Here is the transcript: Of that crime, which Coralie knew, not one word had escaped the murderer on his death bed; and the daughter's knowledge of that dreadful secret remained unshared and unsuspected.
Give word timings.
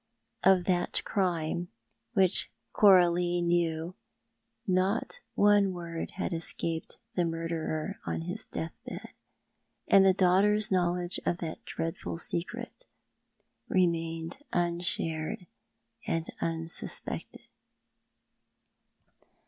Of 0.43 0.63
that 0.65 1.03
crime, 1.05 1.67
which 2.13 2.51
Coralie 2.73 3.39
knew, 3.39 3.93
not 4.65 5.19
one 5.35 5.73
word 5.73 6.13
had 6.17 6.33
escaped 6.33 6.97
the 7.13 7.23
murderer 7.23 7.99
on 8.03 8.21
his 8.21 8.47
death 8.47 8.73
bed; 8.83 9.09
and 9.87 10.03
the 10.03 10.11
daughter's 10.15 10.71
knowledge 10.71 11.19
of 11.23 11.37
that 11.37 11.63
dreadful 11.65 12.17
secret 12.17 12.87
remained 13.69 14.39
unshared 14.51 15.45
and 16.07 16.27
unsuspected. 16.39 17.45